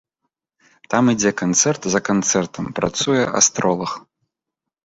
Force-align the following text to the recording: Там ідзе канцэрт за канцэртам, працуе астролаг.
Там 0.93 1.11
ідзе 1.13 1.31
канцэрт 1.41 1.81
за 1.97 2.01
канцэртам, 2.09 2.73
працуе 2.81 3.23
астролаг. 3.41 3.91